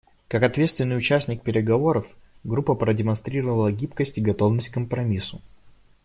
[0.29, 2.07] Как ответственный участник переговоров
[2.43, 5.41] группа продемонстрировала гибкость и готовность к компромиссу.